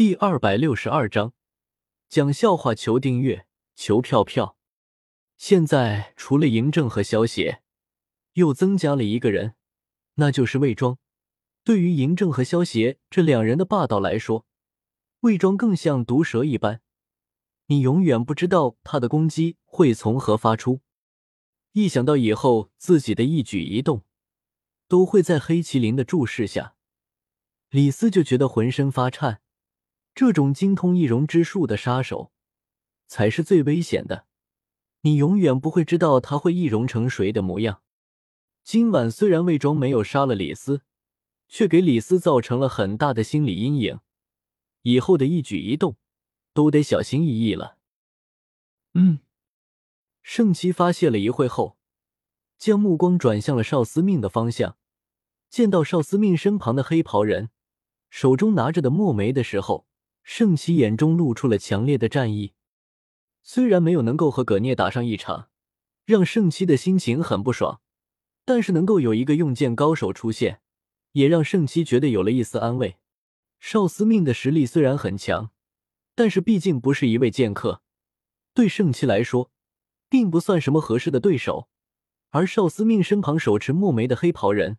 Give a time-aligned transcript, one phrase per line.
[0.00, 1.34] 第二百六十二章
[2.08, 4.56] 讲笑话，求订阅，求票票。
[5.36, 7.62] 现在除了嬴政和萧协，
[8.32, 9.56] 又增加了一个人，
[10.14, 10.96] 那就是魏庄。
[11.64, 14.46] 对于嬴政和萧协这两人的霸道来说，
[15.20, 16.80] 魏庄更像毒蛇一般，
[17.66, 20.80] 你永远不知道他的攻击会从何发出。
[21.72, 24.02] 一想到以后自己的一举一动
[24.88, 26.74] 都会在黑麒麟的注视下，
[27.68, 29.42] 李斯就觉得浑身发颤。
[30.14, 32.32] 这种精通易容之术的杀手，
[33.06, 34.26] 才是最危险的。
[35.02, 37.80] 你永远不会知道他会易容成谁的模样。
[38.62, 40.82] 今晚虽然魏庄没有杀了李斯，
[41.48, 44.00] 却给李斯造成了很大的心理阴影。
[44.82, 45.96] 以后的一举一动，
[46.52, 47.78] 都得小心翼翼了。
[48.92, 49.20] 嗯，
[50.22, 51.78] 圣七发泄了一会后，
[52.58, 54.76] 将目光转向了邵司命的方向。
[55.48, 57.50] 见到邵司命身旁的黑袍人
[58.08, 59.86] 手中拿着的墨梅的时候。
[60.32, 62.52] 圣骑眼中露出了强烈的战意，
[63.42, 65.48] 虽然没有能够和葛聂打上一场，
[66.04, 67.80] 让圣骑的心情很不爽，
[68.44, 70.60] 但是能够有一个用剑高手出现，
[71.14, 72.98] 也让圣骑觉得有了一丝安慰。
[73.58, 75.50] 少司命的实力虽然很强，
[76.14, 77.82] 但是毕竟不是一位剑客，
[78.54, 79.50] 对圣骑来说，
[80.08, 81.68] 并不算什么合适的对手。
[82.28, 84.78] 而少司命身旁手持墨梅的黑袍人，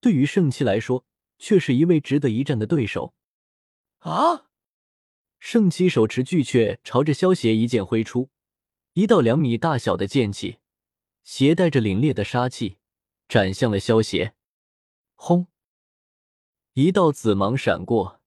[0.00, 1.06] 对于圣骑来说，
[1.38, 3.14] 却是一位值得一战的对手。
[4.00, 4.46] 啊！
[5.44, 8.30] 圣骑手持巨阙，朝着萧邪一剑挥出，
[8.92, 10.58] 一道两米大小的剑气，
[11.24, 12.78] 携带着凛冽的杀气，
[13.28, 14.34] 斩向了萧邪。
[15.16, 15.48] 轰！
[16.74, 18.20] 一道紫芒闪过，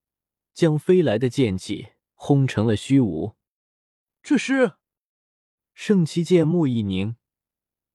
[0.54, 3.38] 将飞来的剑气轰成了虚无。
[4.22, 4.74] 这是
[5.74, 7.16] 圣骑剑目一凝，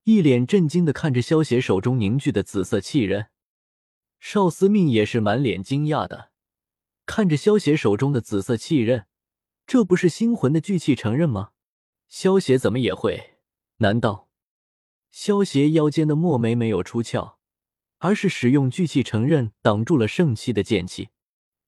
[0.04, 3.26] 一脸震惊的看着萧邪手中凝聚的紫色气刃。
[4.18, 6.30] 少司命也是满脸惊讶的
[7.04, 9.06] 看着萧邪手中的紫色气刃。
[9.72, 11.52] 这不是星魂的聚气承认吗？
[12.08, 13.38] 萧邪怎么也会？
[13.76, 14.28] 难道
[15.12, 17.38] 萧邪腰间的墨梅没有出鞘，
[17.98, 21.10] 而是使用聚气承认挡住了圣气的剑气？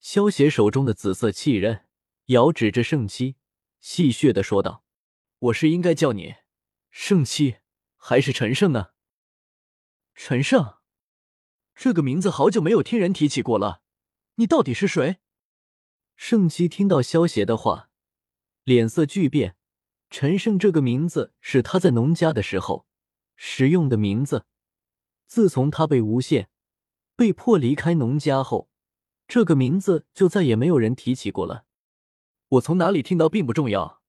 [0.01, 1.87] 萧邪手中的紫色气刃
[2.27, 3.37] 遥指着圣七，
[3.81, 4.83] 戏谑的说道
[5.39, 6.35] ：“我是应该叫你
[6.91, 7.59] 圣七，
[7.95, 8.89] 还是陈胜呢？”
[10.17, 10.79] 陈胜，
[11.77, 13.83] 这个名字好久没有听人提起过了。
[14.35, 15.19] 你到底是谁？
[16.17, 17.91] 圣七听到萧邪的话。
[18.65, 19.56] 脸色巨变，
[20.09, 22.87] 陈胜这个名字是他在农家的时候
[23.34, 24.47] 使用的名字。
[25.27, 26.49] 自从他被诬陷，
[27.17, 28.69] 被迫离开农家后，
[29.27, 31.65] 这个名字就再也没有人提起过了。
[32.50, 34.00] 我从哪里听到并不重要，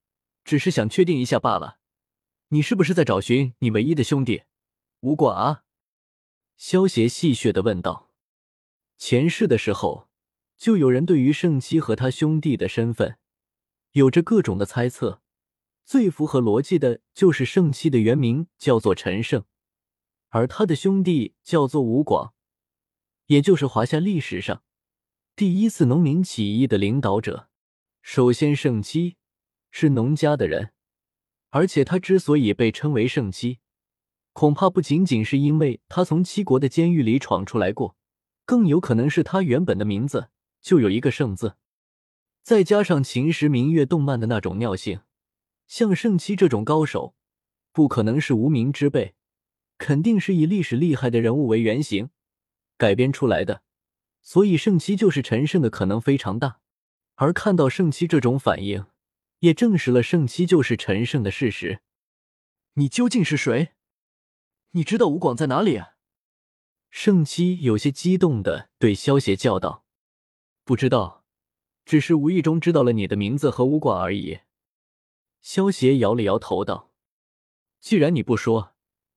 [0.44, 1.80] 只是想确定一下罢了。
[2.50, 4.44] 你是不是在找寻你唯一的兄弟
[5.00, 5.64] 吴广啊？
[6.58, 8.12] 萧邪戏谑的问道。
[8.98, 10.10] 前世的时候，
[10.58, 13.18] 就有人对于圣七和他兄弟的身份。
[13.94, 15.22] 有着各种的猜测，
[15.86, 19.46] 最符合逻辑的就是圣七的原名叫做陈胜，
[20.30, 22.34] 而他的兄弟叫做吴广，
[23.28, 24.64] 也就是华夏历史上
[25.36, 27.50] 第一次农民起义的领导者。
[28.02, 29.18] 首先，圣七
[29.70, 30.74] 是农家的人，
[31.52, 33.60] 而且他之所以被称为圣七，
[34.32, 37.96] 恐怕不仅仅是因为他从七国的监狱里闯出来过，
[38.44, 40.30] 更有可能是他原本的名字
[40.62, 41.58] 就有一个圣字。
[42.44, 45.00] 再加上秦时明月动漫的那种尿性，
[45.66, 47.16] 像圣七这种高手，
[47.72, 49.16] 不可能是无名之辈，
[49.78, 52.10] 肯定是以历史厉害的人物为原型
[52.78, 53.64] 改编出来的，
[54.22, 56.60] 所以圣七就是陈胜的可能非常大。
[57.16, 58.86] 而看到圣七这种反应，
[59.40, 61.80] 也证实了圣七就是陈胜的事实。
[62.74, 63.70] 你究竟是谁？
[64.72, 65.78] 你知道吴广在哪里？
[65.78, 65.92] 啊
[66.90, 69.86] 圣七有些激动的对萧邪叫道
[70.66, 71.23] ：“不知道。”
[71.86, 74.40] 只是无意中知道了你的名字和武广而已。
[75.42, 76.92] 萧邪摇了摇头道
[77.82, 78.76] ：“既然你不说，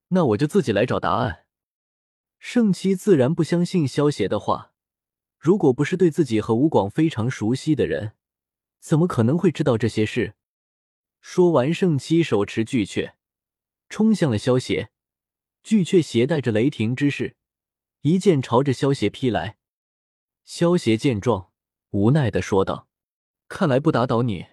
[0.09, 1.47] 那我就自己来找答案。”
[2.39, 4.73] 圣七自然不相信萧邪的话，
[5.39, 8.13] 如果不是对自己和吴广非常熟悉的人，
[8.79, 10.35] 怎么可能会知道这些事？
[11.21, 13.15] 说完，圣七手持巨阙，
[13.89, 14.91] 冲向了萧邪。
[15.63, 17.37] 巨阙携带着雷霆之势，
[18.03, 19.59] 一剑朝着萧邪劈来。
[20.45, 21.51] 萧邪见状。
[21.91, 22.89] 无奈的说道
[23.49, 24.47] ：“看来不打倒你，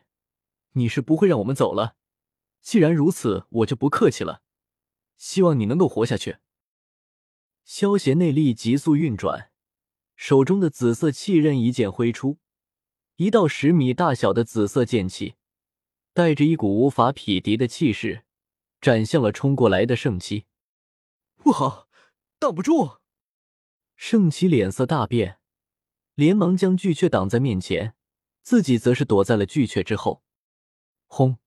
[0.73, 1.95] 你是不会让我们走了。
[2.61, 4.41] 既然如此，我就不客气了。
[5.17, 6.37] 希望你能够活下去。”
[7.65, 9.51] 萧邪内力急速运转，
[10.15, 12.39] 手中的紫色气刃一剑挥出，
[13.15, 15.35] 一道十米大小的紫色剑气，
[16.13, 18.25] 带着一股无法匹敌的气势，
[18.81, 20.45] 斩向了冲过来的圣七。
[21.35, 21.87] 不好，
[22.37, 22.99] 挡不住！
[23.95, 25.39] 圣七脸色大变。
[26.15, 27.95] 连忙将巨阙挡在面前，
[28.41, 30.23] 自己则是躲在了巨阙之后。
[31.07, 31.37] 轰！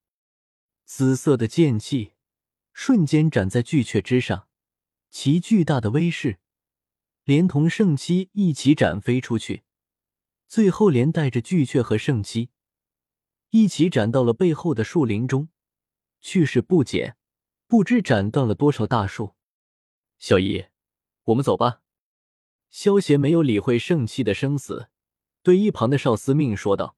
[0.85, 2.15] 紫色的剑气
[2.73, 4.49] 瞬间斩在巨阙之上，
[5.11, 6.39] 其巨大的威势
[7.25, 9.65] 连同圣漆一起斩飞出去，
[10.47, 12.51] 最后连带着巨阙和圣漆
[13.51, 15.49] 一起斩到了背后的树林中，
[16.21, 17.17] 去势不减，
[17.67, 19.35] 不知斩断了多少大树。
[20.19, 20.67] 小姨，
[21.25, 21.83] 我们走吧。
[22.71, 24.89] 萧协没有理会圣器的生死，
[25.43, 26.97] 对一旁的少司命说道。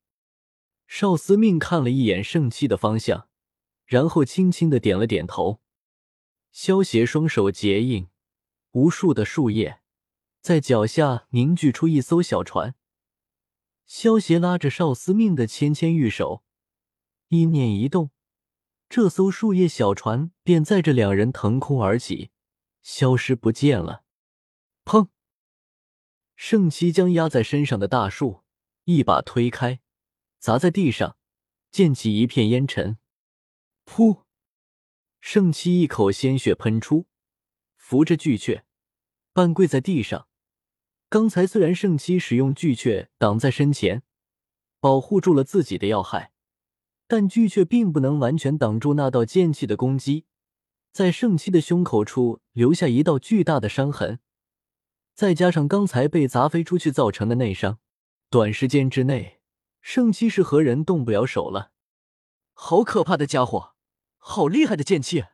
[0.86, 3.28] 少司命看了一眼圣器的方向，
[3.84, 5.60] 然后轻轻的点了点头。
[6.50, 8.08] 萧协双手结印，
[8.72, 9.80] 无数的树叶
[10.40, 12.74] 在脚下凝聚出一艘小船。
[13.86, 16.42] 萧协拉着少司命的纤纤玉手，
[17.28, 18.10] 意念一动，
[18.88, 22.30] 这艘树叶小船便载着两人腾空而起，
[22.82, 24.04] 消失不见了。
[24.84, 25.08] 砰！
[26.38, 28.44] 圣七将压在身上的大树
[28.84, 29.80] 一把推开，
[30.38, 31.16] 砸在地上，
[31.72, 32.96] 溅起一片烟尘。
[33.84, 34.22] 噗！
[35.20, 37.08] 圣七一口鲜血喷出，
[37.76, 38.62] 扶着巨阙，
[39.32, 40.28] 半跪在地上。
[41.08, 44.04] 刚才虽然圣七使用巨阙挡在身前，
[44.78, 46.30] 保护住了自己的要害，
[47.08, 50.26] 但巨阙并不能完全挡住那道剑气的攻击，
[50.92, 54.20] 在圣七的胸口处留下一道巨大的伤痕。
[55.18, 57.80] 再加上刚才被砸飞出去造成的内伤，
[58.30, 59.40] 短时间之内，
[59.80, 61.72] 圣七是何人动不了手了。
[62.52, 63.74] 好可怕的家伙，
[64.18, 65.24] 好厉害的剑气！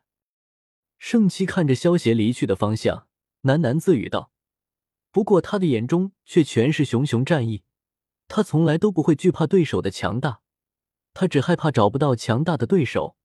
[0.97, 3.05] 圣七看着萧邪离去的方向，
[3.43, 4.31] 喃喃自语道。
[5.11, 7.63] 不过他的眼中却全是熊熊战意。
[8.27, 10.41] 他从来都不会惧怕对手的强大，
[11.13, 13.17] 他只害怕找不到强大的对手。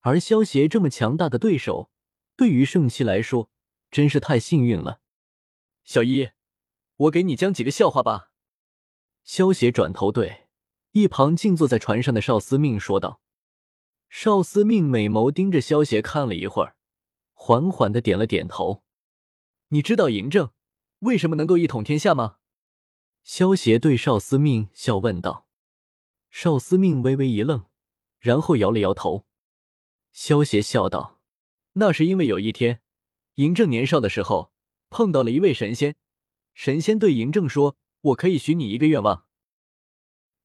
[0.00, 1.90] 而萧邪这么强大的对手，
[2.36, 3.48] 对于圣七来说，
[3.90, 5.00] 真是太幸运了。
[5.86, 6.30] 小一，
[6.96, 8.32] 我给你讲几个笑话吧。
[9.22, 10.48] 萧邪转头对
[10.90, 13.20] 一旁静坐在船上的少司命说道。
[14.08, 16.74] 少司命美眸盯着萧邪看了一会儿，
[17.34, 18.82] 缓缓的点了点头。
[19.68, 20.50] 你知道嬴政
[20.98, 22.38] 为什么能够一统天下吗？
[23.22, 25.46] 萧邪对少司命笑问道。
[26.30, 27.66] 少司命微微一愣，
[28.18, 29.24] 然后摇了摇头。
[30.10, 31.20] 萧邪笑道
[31.74, 32.82] ：“那是因为有一天，
[33.36, 34.50] 嬴政年少的时候。”
[34.90, 35.96] 碰到了一位神仙，
[36.54, 39.26] 神仙对嬴政说：“我可以许你一个愿望。”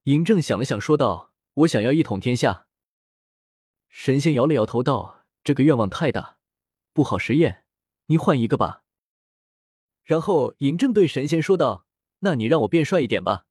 [0.05, 2.67] 嬴政想了想，说道：“我想要一统天下。”
[3.87, 6.37] 神仙摇了摇头，道：“这个愿望太大，
[6.93, 7.65] 不好实验，
[8.07, 8.83] 你换一个吧。”
[10.03, 11.85] 然后嬴政对神仙说道
[12.19, 13.45] ：“那你让我变帅一点吧。”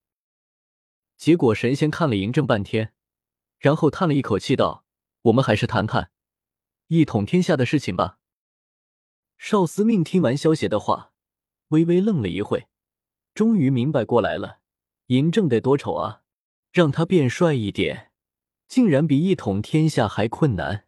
[1.16, 2.94] 结果神仙看了嬴政半天，
[3.58, 4.84] 然后叹了一口气，道
[5.22, 6.10] ：“我们还是谈谈
[6.88, 8.18] 一统天下的事情吧。”
[9.42, 11.12] 少司命听完萧邪的话，
[11.68, 12.68] 微微愣了一会，
[13.32, 14.58] 终于明白过来了。
[15.06, 16.20] 嬴政得多丑啊，
[16.70, 18.12] 让他变帅一点，
[18.68, 20.86] 竟然比一统天下还困难。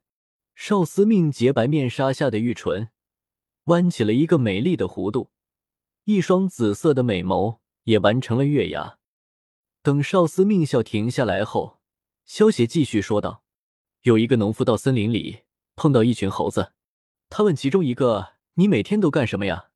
[0.54, 2.90] 少司命洁白面纱下的玉唇
[3.64, 5.30] 弯起了一个美丽的弧度，
[6.04, 8.98] 一双紫色的美眸也完成了月牙。
[9.82, 11.80] 等少司命笑停下来后，
[12.26, 13.42] 萧邪继续说道
[14.04, 15.44] ：“有一个农夫到森林里
[15.74, 16.74] 碰到一群猴子，
[17.30, 19.70] 他问其中一个。”你每天都干什么呀？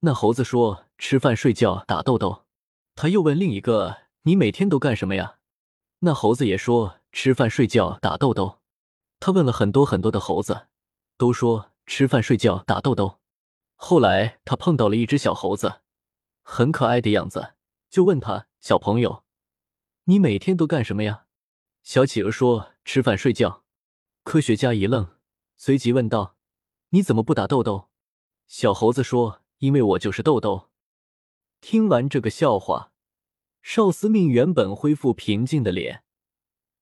[0.00, 2.44] 那猴子说：“吃饭、睡觉、打豆豆。”
[2.96, 5.38] 他又问另一个：“你每天都干什么呀？”
[6.00, 8.58] 那猴子也说：“吃饭、睡觉、打豆豆。”
[9.20, 10.66] 他问了很多很多的猴子，
[11.16, 13.20] 都说：“吃饭、睡觉、打豆豆。”
[13.74, 15.80] 后来他碰到了一只小猴子，
[16.42, 17.54] 很可爱的样子，
[17.88, 19.22] 就问他：“小朋友，
[20.04, 21.26] 你每天都干什么呀？”
[21.82, 23.64] 小企鹅说：“吃饭、睡觉。”
[24.24, 25.08] 科学家一愣，
[25.56, 26.36] 随即问道
[26.90, 27.87] ：“你怎么不打豆豆？”
[28.48, 30.70] 小猴子说：“因为我就是豆豆。”
[31.60, 32.92] 听完这个笑话，
[33.62, 36.02] 少司命原本恢复平静的脸，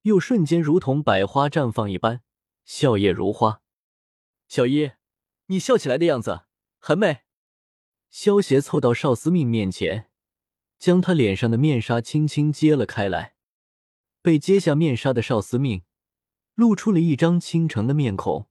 [0.03, 2.23] 又瞬间如同百花绽放一般，
[2.65, 3.63] 笑靥如花。
[4.49, 4.93] 小一，
[5.47, 6.43] 你笑起来的样子
[6.79, 7.23] 很美。
[8.11, 10.09] 萧邪凑到少司命面前，
[10.79, 13.35] 将他脸上的面纱轻轻揭了开来。
[14.23, 15.83] 被揭下面纱的少司命，
[16.55, 18.47] 露出了一张倾城的面孔。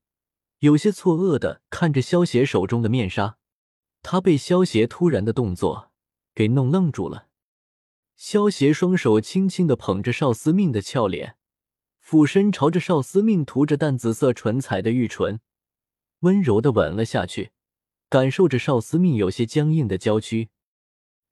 [0.60, 3.38] 有些错愕的看着萧邪手中的面纱，
[4.02, 5.92] 他被萧邪突然的动作
[6.34, 7.28] 给弄愣住了。
[8.16, 11.38] 萧邪双手轻轻的捧着少司命的俏脸，
[12.00, 15.42] 俯身朝着少司命涂着淡紫色唇彩的玉唇，
[16.20, 17.52] 温柔的吻了下去，
[18.08, 20.50] 感受着少司命有些僵硬的娇躯。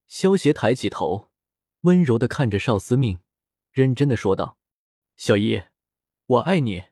[0.06, 1.30] 萧邪抬起头，
[1.80, 3.18] 温柔的看着少司命，
[3.72, 4.58] 认真的说道
[5.16, 5.62] ：“小姨，
[6.26, 6.84] 我爱你。”